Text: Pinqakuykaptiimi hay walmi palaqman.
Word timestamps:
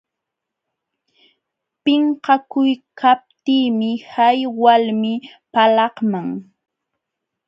Pinqakuykaptiimi 1.83 3.89
hay 4.11 4.39
walmi 4.61 5.13
palaqman. 5.53 6.27